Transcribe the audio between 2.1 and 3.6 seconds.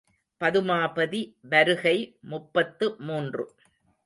முப்பத்து மூன்று.